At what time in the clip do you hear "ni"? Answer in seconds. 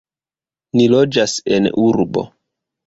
0.79-0.87